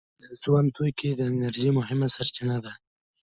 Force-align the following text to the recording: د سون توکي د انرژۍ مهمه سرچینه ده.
د 0.21 0.23
سون 0.41 0.65
توکي 0.75 1.09
د 1.15 1.21
انرژۍ 1.31 1.69
مهمه 1.79 2.07
سرچینه 2.15 2.57
ده. 2.65 2.73